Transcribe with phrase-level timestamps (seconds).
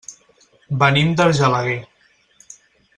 [0.85, 1.79] Venim d'Argelaguer.